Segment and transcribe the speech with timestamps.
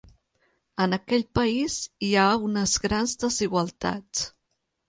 [0.85, 4.29] En aquell país hi ha unes grans desigualtats.